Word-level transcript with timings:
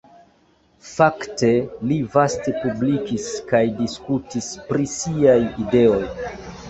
Fakte 0.91 1.51
li 1.91 1.97
vaste 2.15 2.53
publikigis 2.63 3.29
kaj 3.51 3.63
diskutis 3.83 4.49
pri 4.71 4.89
siaj 4.99 5.41
ideoj. 5.67 6.03